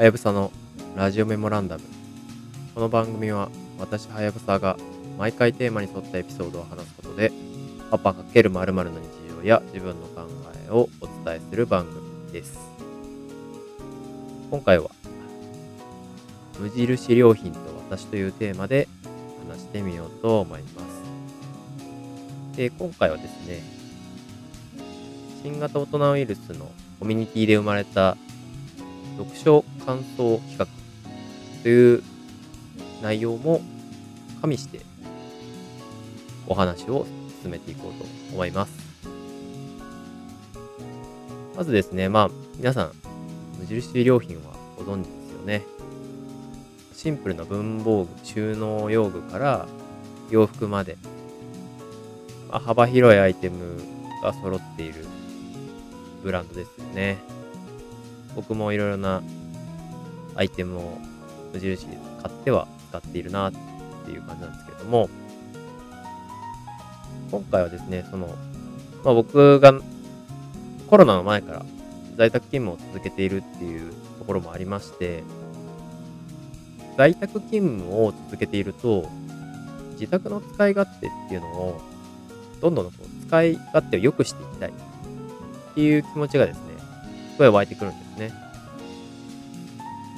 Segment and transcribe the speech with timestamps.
[0.00, 0.50] はやぶさの
[0.96, 1.84] ラジオメモランダム。
[2.74, 4.78] この番組は私はやぶさが
[5.18, 7.30] 毎回テーマに沿ったエピソードを話すことで、
[7.90, 10.26] パパ×〇〇の日常や自分の考
[10.66, 12.58] えをお伝えする番組です。
[14.50, 14.90] 今回は、
[16.58, 17.58] 無印良品と
[17.90, 18.88] 私というテーマで
[19.50, 20.80] 話してみようと思いま
[22.54, 22.56] す。
[22.56, 23.62] で、今回はですね、
[25.42, 28.16] 新型大人ウイルスのコミュニティで生まれた
[29.18, 30.66] 読書感想企画
[31.62, 32.02] という
[33.02, 33.60] 内容も
[34.40, 34.80] 加味して
[36.46, 37.06] お話を
[37.42, 38.72] 進めていこうと思います。
[41.56, 42.92] まずですね、まあ皆さん
[43.58, 45.62] 無印良品はご存知ですよね。
[46.94, 49.68] シンプルな文房具、収納用具から
[50.30, 50.96] 洋服まで、
[52.50, 53.80] まあ、幅広いアイテム
[54.22, 55.06] が揃っている
[56.22, 57.18] ブランドですよね。
[58.36, 59.22] 僕もいろいろな
[60.34, 60.98] アイテムを
[61.52, 63.52] 無印で買っては使っているなっ
[64.04, 65.08] ていう感じなんですけれども、
[67.30, 68.26] 今回はですね、その、
[69.04, 69.72] まあ、僕が
[70.88, 71.64] コロナの前から
[72.16, 75.22] 在宅勤務を続けているっていうところもありまして、
[76.96, 79.08] 在宅勤務を続けていると、
[79.92, 81.80] 自宅の使い勝手っていうのを、
[82.60, 84.72] どんどんこう使い勝手を良くしていきたいっ
[85.74, 86.62] ていう気持ちがですね、
[87.32, 88.49] すごい湧いてくるんですね。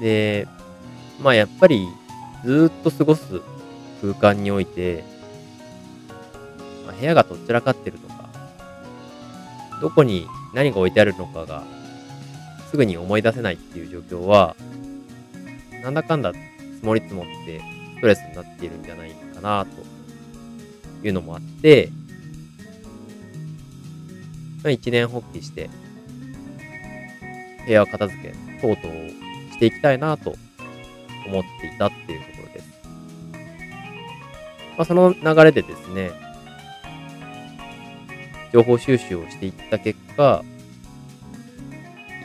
[0.00, 0.48] で、
[1.20, 1.86] まあやっぱり
[2.44, 3.40] ずっと過ごす
[4.00, 5.04] 空間において、
[6.86, 8.28] まあ、部屋がどちらかってるとか、
[9.80, 11.62] どこに何が置いてあるのかが
[12.70, 14.56] すぐに思い出せないっていう状況は、
[15.82, 17.60] なんだかんだ積もり積もって
[17.96, 21.90] ストレスになっているんじゃないかなというのもあって、
[24.62, 25.68] まあ、一年発起して、
[27.66, 29.29] 部屋を片付け等々を
[29.60, 30.34] していきたいなと
[31.26, 32.68] 思っていたっていうところです。
[34.78, 36.12] まあ、その流れでですね、
[38.54, 40.42] 情報収集をしていった結果、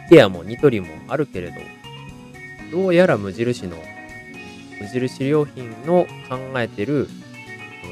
[0.10, 1.56] IKEA もニトリもあるけれど、
[2.72, 3.76] どうやら無印の、
[4.80, 7.10] 無印良品の考えてる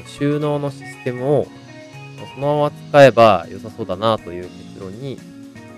[0.06, 1.46] 収納のシステムを
[2.34, 5.18] そのまま使えば良さそうだなという結論に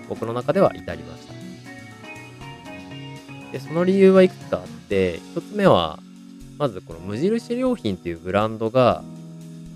[0.07, 1.46] 僕の中では至りました。
[3.57, 5.97] で、その理由はいくつかあって、一つ目は、
[6.59, 9.03] まずこの無印良品っていうブランドが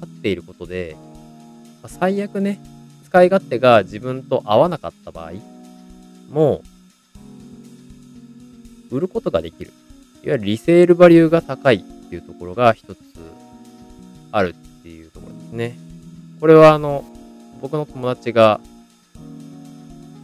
[0.01, 0.95] 立っていることで、
[1.81, 2.59] まあ最悪ね、
[3.05, 5.33] 使い勝手が自分と合わなかった場合
[6.29, 6.61] も、
[8.91, 9.71] 売ることができる。
[10.23, 12.99] いわゆるリセールバリューが高いっていうところが一つ
[14.31, 15.75] あるっていうところですね。
[16.39, 17.03] これはあの、
[17.61, 18.59] 僕の友達が、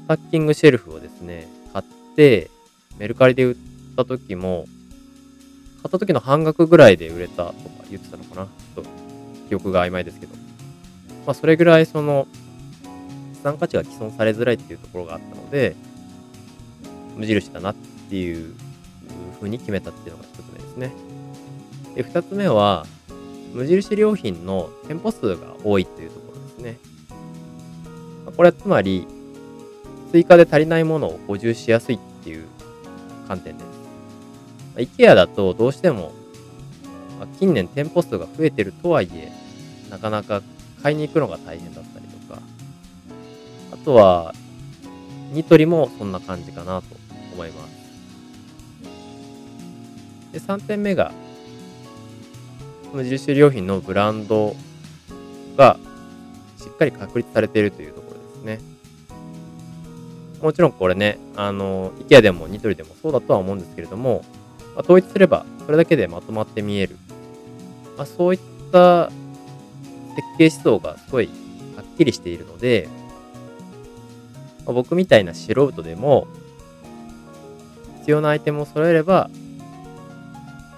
[0.04, 1.86] スタッキングシェルフをですね、買っ
[2.16, 2.52] て、
[3.00, 3.56] メルカリで売っ
[3.96, 4.68] た時も、
[5.84, 7.54] 買った時の半額ぐらいで売れたとか
[7.90, 8.90] 言ってたのかなちょっと
[9.50, 10.36] 記憶が曖昧ですけど。
[11.26, 12.28] まあそれぐらいその、
[13.36, 15.76] 資産価値が既存されづらいっていうところがあったので、
[17.16, 17.76] 無印だなっ
[18.10, 18.54] ていう
[19.38, 20.92] 風に決めたっていうのが一つ目ですね。
[21.96, 22.86] で、二つ目は、
[23.54, 26.78] 無印良品の店舗数が多いというところですね。
[28.36, 29.08] これはつまり、
[30.12, 32.46] 追加で足りないものを補充しやすいっていう
[33.28, 33.68] 観点です。
[34.98, 36.12] IKEA だとどうしても、
[37.20, 39.32] ま近年店舗数が増えてるとはいえ、
[39.90, 40.42] なかなか
[40.82, 42.42] 買いに行くのが大変だったりとか、
[43.72, 44.34] あとは、
[45.32, 46.96] ニトリもそんな感じかなと
[47.34, 47.78] 思います。
[50.34, 51.12] で、3点目が、
[52.94, 54.56] 無印良品のブランド
[55.58, 55.78] が
[56.58, 58.77] しっかり確立されているというところですね。
[60.42, 64.24] もちろんこれね、あの、IKEA でもニトリでもそうだとは思うんですけれども、
[64.76, 66.98] まあ、統一すればそれだけでまとまって見える。
[67.98, 68.40] まあ、そういっ
[68.72, 69.10] た
[70.16, 71.30] 設計思想がすごい
[71.76, 72.88] はっきりしているので、
[74.66, 76.28] まあ僕みたいな素人でも
[78.00, 79.30] 必要なアイテムを揃えれば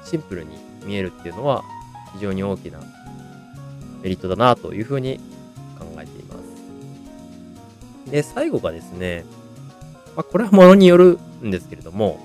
[0.04, 1.63] シンプルに見えるっていうのは
[2.13, 2.80] 非常に大きな
[4.01, 5.19] メリットだなというふうに
[5.78, 6.36] 考えていま
[8.06, 8.12] す。
[8.12, 9.25] で、最後がですね、
[10.19, 12.19] まあ、これはものによるんですけれども、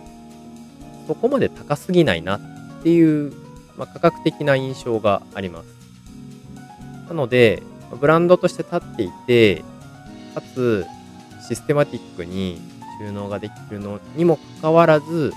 [1.07, 2.41] そこまで高すぎないなっ
[2.83, 3.33] ていう、
[3.77, 5.67] まあ、価格的な印象があります。
[7.07, 7.63] なので、
[8.01, 9.63] ブランドとして立っていて、
[10.35, 10.85] かつ
[11.47, 12.61] システマティックに
[12.99, 15.33] 収納ができるのにもかかわらず、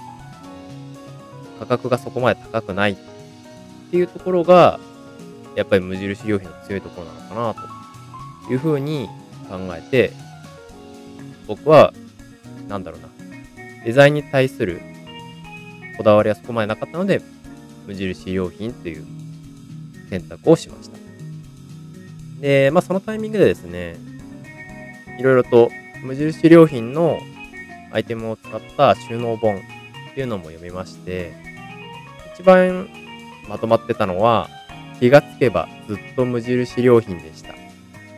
[1.60, 2.96] 価格がそこまで高くないっ
[3.92, 4.80] ていうところが、
[5.56, 9.08] やっぱり無印良品の強いところなのかなというふうに
[9.48, 10.12] 考えて、
[11.46, 11.94] 僕は、
[12.68, 13.08] なんだろうな、
[13.86, 14.82] デザインに対する
[15.98, 17.22] こだわりはそこまでなかったので、
[17.86, 19.06] 無印良品という
[20.10, 20.98] 選択をしました。
[22.42, 23.98] で、まあそのタイミングでですね、
[25.20, 25.72] いろいろと
[26.04, 27.20] 無印良品の
[27.92, 29.60] アイテムを使った収納本っ
[30.14, 31.34] ていうのも読みまして、
[32.36, 32.90] 一番
[33.48, 34.50] まとまってたのは、
[35.00, 37.56] 気がつけばずっと無印良品でした。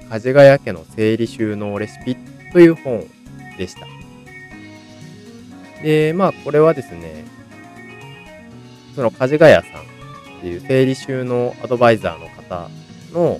[0.10, 2.18] 梶ヶ谷家の整理収納レシピ
[2.52, 3.06] という本
[3.57, 3.99] でした。
[5.84, 7.26] で、まあこれはですね、
[8.96, 9.86] その梶ヶ谷さんっ
[10.42, 12.70] ていう整理収納アドバイザーの方
[13.14, 13.40] の、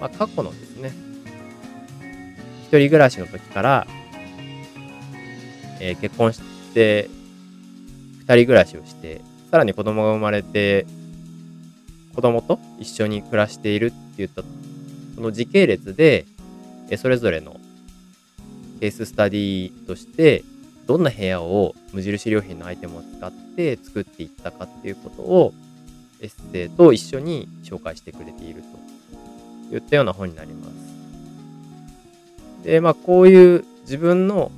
[0.00, 0.92] まあ、過去のですね、
[2.62, 3.86] 一人暮らしの時から、
[5.80, 6.40] えー、結婚し
[6.74, 7.08] て、
[8.20, 9.20] 二人暮らしをして、
[9.50, 10.86] さらに子供が生まれて、
[12.14, 14.42] 子供と一緒に暮らしているって言った、
[15.14, 16.26] その時系列で、
[16.96, 17.60] それぞれの
[18.80, 20.42] ケーススタディとして、
[20.86, 25.52] どんな部屋を無印良品のアイテムを使って作っていったかっていうことを
[26.20, 28.62] エッセイと一緒に紹介してくれている
[29.70, 30.72] といったような本になります。
[32.64, 34.50] で、まあこういう自分の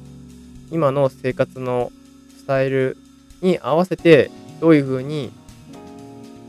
[0.71, 1.91] 今の生活の
[2.37, 2.97] スタイル
[3.41, 5.31] に合わせてどういうふうに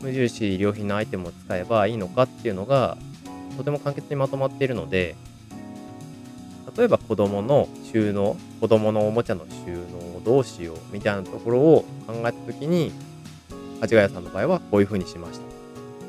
[0.02, 2.96] 無印良品のアイテムを使えばいいのかっていうのが
[3.56, 5.14] とても簡潔にまとまっているので
[6.76, 12.92] 例えば子供の収納子供のおもちゃの収納をどうしようみたいなところを考えた時に
[13.80, 15.46] 梶ヶ谷さんの場合はこういうふうにしました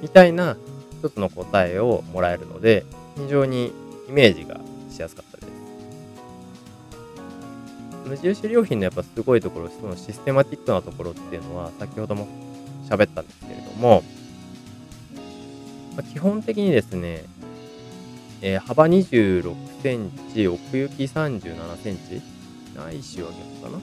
[0.02, 0.58] みたいな
[1.00, 2.86] 一つの答えをもらえるので
[3.18, 3.74] 非常に
[4.10, 5.50] イメージがしやすかったです
[8.06, 12.28] 無印良品のやっぱすごいところそのシステマティックなところっていうのは先ほども
[12.90, 14.04] 喋ったんですけれども、
[15.96, 17.24] まあ、基本的にですね、
[18.42, 22.22] えー、幅26センチ、奥行き37センチ、
[22.76, 23.30] ないしは
[23.62, 23.82] 逆かな？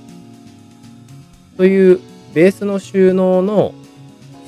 [1.56, 2.00] という
[2.34, 3.74] ベースの収納の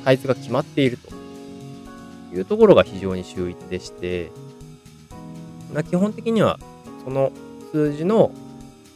[0.04, 1.20] サイズが決まっていると。
[2.32, 4.30] いうところが非常に秀逸でして、
[5.72, 6.58] まあ、基本的には
[7.04, 7.32] その
[7.72, 8.32] 数字の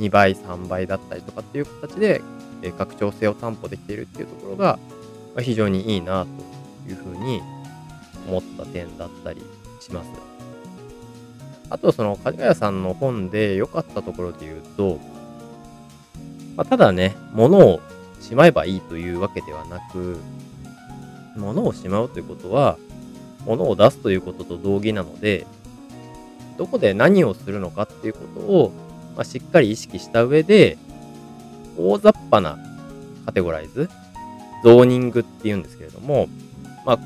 [0.01, 2.21] 2倍、3倍だったりとかっていう形で、
[2.63, 4.79] え拡張性を担保できているっていうところが、
[5.37, 6.27] ま非常にいいな
[6.87, 7.41] というふうに
[8.29, 9.41] 思った点だったり
[9.81, 10.34] します。
[11.71, 14.99] あと、その、梶ヶ谷さんの本で良かったところで言うと、
[16.57, 17.81] まあ、ただね、物を
[18.21, 20.19] しまえばいいというわけではなく、
[21.37, 22.79] 物をしまうということは、
[23.45, 25.47] 物を出すということと同義なので、
[26.57, 28.73] どこで何をするのかっていうことを、
[29.17, 30.79] まあ、しっかり意識した上で、
[31.77, 32.59] 大雑把な
[33.27, 33.89] カテゴライズ、
[34.63, 36.29] ゾーニングっていうんですけれども、
[36.87, 36.99] まあ、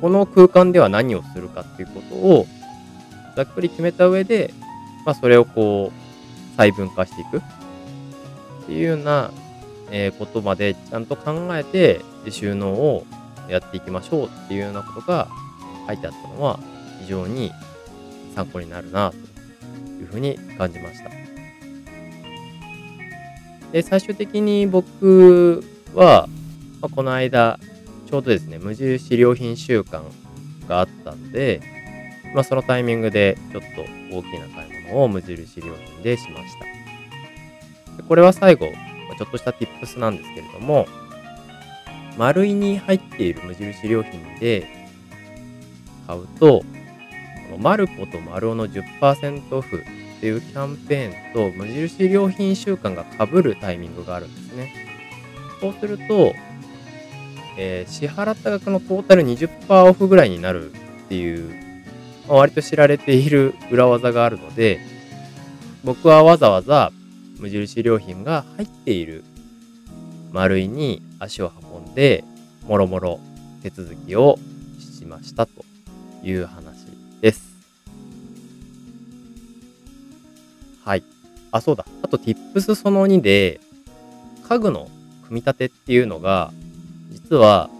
[0.00, 2.46] この空間では何をするかっていうことを、
[3.36, 4.52] ざっくり決めた上で、
[5.04, 7.40] まあ、それをこう、細分化していくっ
[8.66, 9.30] ていうような、
[9.90, 12.00] え、ことまでちゃんと考えて
[12.30, 13.06] 収納を
[13.48, 15.28] やっていきましょうっていうようなことが
[15.86, 16.58] 書いてあったのは
[17.00, 17.52] 非常に
[18.34, 19.16] 参考になるなと
[20.00, 21.10] いうふうに感じました。
[23.70, 25.62] で、最終的に僕
[25.94, 26.28] は、
[26.80, 27.60] まあ、この間、
[28.10, 30.02] ちょうどですね、無印良品週間
[30.68, 31.75] があったんで、
[32.34, 33.82] まあ、そのタイミングでちょっと
[34.14, 36.64] 大きな買い物を無印良品でしました。
[37.96, 38.66] でこれは最後、
[39.18, 40.86] ちょっとした tips なんですけれども、
[42.16, 44.66] 丸いに入っている無印良品で
[46.06, 46.64] 買うと、こ
[47.52, 54.72] のマルコとマルオの10%オフっていうキャンペーンと無印良品週間が被るタイミングがあるんですね。
[55.60, 56.34] そうすると、
[57.58, 60.74] えー、支払った額のトータル20%オフぐらいになるっ
[61.08, 61.65] ていう、
[62.28, 64.80] 割と知られている裏技があるので、
[65.84, 66.90] 僕はわざわざ
[67.38, 69.24] 無印良品が入っている
[70.32, 72.24] 丸いに足を運んで、
[72.66, 73.20] もろもろ
[73.62, 74.38] 手続きを
[74.78, 75.64] しましたと
[76.22, 76.86] いう話
[77.20, 77.56] です。
[80.84, 81.04] はい。
[81.52, 81.86] あ、そうだ。
[82.02, 83.60] あと Tips その2で、
[84.48, 84.88] 家具の
[85.24, 86.52] 組み立てっていうのが、
[87.10, 87.70] 実は、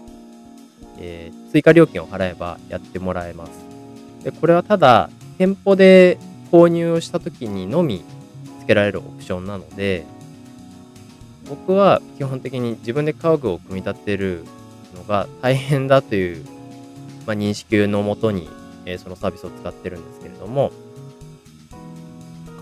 [0.99, 3.66] えー、追加料金を払えばやってもらえます。
[4.27, 6.17] で、これはただ、店舗で
[6.51, 8.03] 購入をした時にのみ
[8.59, 10.05] 付けられるオプションなので、
[11.47, 14.43] 僕は基本的に自分で家具を組み立てる
[14.93, 16.43] のが大変だという、
[17.25, 18.49] まあ、認識のもとに、
[18.85, 20.73] えー、そのサービスを使ってるんですけれども、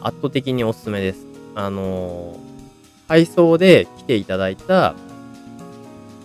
[0.03, 1.25] 圧倒的におすすめです。
[1.55, 2.37] あのー、
[3.07, 4.93] 配送で来ていただいた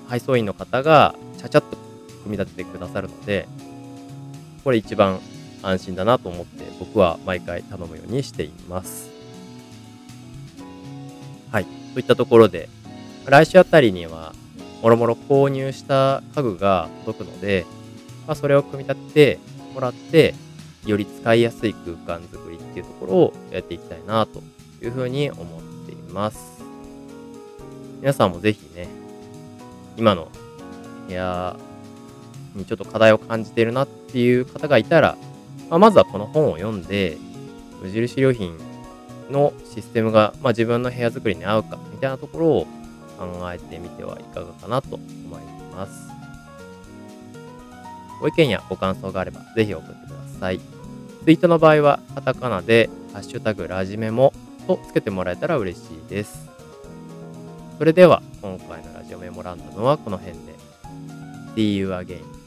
[0.06, 1.78] 配送員の方がちゃちゃっと
[2.24, 3.48] 組み立ててくださるので、
[4.62, 5.20] これ一番
[5.62, 9.10] 安心だなと思って僕は毎回頼むようにしています。
[11.50, 11.66] はい。
[11.94, 12.68] といったところで、
[13.26, 14.32] 来週あたりには、
[14.82, 17.66] もろもろ購入した家具が届くので、
[18.26, 19.38] まあ、それを組み立てて
[19.74, 20.34] もらって、
[20.86, 24.40] より使いやすい空間づくりっていうところをやっていきたいなと
[24.82, 26.62] いうふうに思っています。
[28.00, 28.88] 皆さんもぜひね、
[29.96, 30.28] 今の
[31.06, 31.56] 部屋
[32.54, 35.16] にちょっと課題を感じているなっていう方がいたら、
[35.70, 37.16] まあ、まずはこの本を読んで、
[37.80, 38.58] 無印良品
[39.30, 42.66] のシステムが、まあ、自分の部屋作りに合うかみたいなところを
[43.16, 45.04] 考えてみてはいかがかなと思
[45.38, 45.40] い
[45.74, 46.10] ます。
[48.20, 50.58] ご意見やご感想があればぜひ送ってください。
[50.58, 54.32] ツイートの場合はカタカナでハッシュタグラジメモ
[54.66, 56.48] とつけてもらえたら嬉しいです。
[57.78, 60.54] それでは今回のラジオメモランダムはこの辺で。
[61.54, 62.39] See you again.